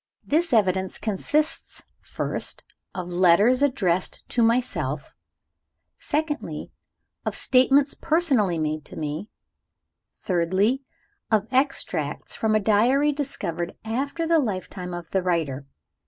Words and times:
This 0.25 0.51
evidence 0.51 0.97
consists 0.97 1.83
(first) 1.99 2.63
of 2.95 3.09
letters 3.11 3.61
addressed 3.61 4.27
to 4.29 4.41
myself; 4.41 5.13
(secondly) 5.99 6.71
of 7.23 7.35
statements 7.35 7.93
personally 7.93 8.57
made 8.57 8.83
to 8.85 8.95
me; 8.95 9.29
(thirdly) 10.11 10.81
of 11.29 11.45
extracts 11.53 12.35
from 12.35 12.55
a 12.55 12.59
diary 12.59 13.11
discovered 13.11 13.75
after 13.85 14.25
the 14.25 14.39
lifetime 14.39 14.95
of 14.95 15.11
the 15.11 15.21
writer. 15.21 15.67